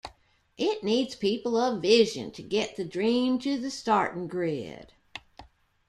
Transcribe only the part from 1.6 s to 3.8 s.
vision to get the dream to the